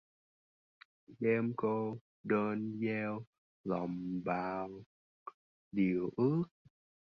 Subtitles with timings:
[1.19, 3.23] Đêm cô đơn gieo
[3.63, 4.69] lòng bao
[5.71, 6.43] điều ước